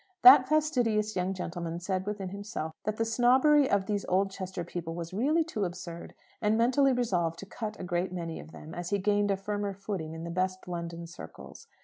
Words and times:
That 0.23 0.49
fastidious 0.49 1.15
young 1.15 1.35
gentleman 1.35 1.79
said 1.79 2.07
within 2.07 2.29
himself 2.29 2.73
that 2.85 2.97
the 2.97 3.05
snobbery 3.05 3.69
of 3.69 3.85
these 3.85 4.03
Oldchester 4.09 4.63
people 4.63 4.95
was 4.95 5.13
really 5.13 5.43
too 5.43 5.63
absurd; 5.63 6.15
and 6.41 6.57
mentally 6.57 6.91
resolved 6.91 7.37
to 7.37 7.45
cut 7.45 7.79
a 7.79 7.83
great 7.83 8.11
many 8.11 8.39
of 8.39 8.51
them, 8.51 8.73
as 8.73 8.89
he 8.89 8.97
gained 8.97 9.29
a 9.29 9.37
firmer 9.37 9.75
footing 9.75 10.13
in 10.15 10.23
the 10.23 10.31
best 10.31 10.67
London 10.67 11.05
circles. 11.05 11.67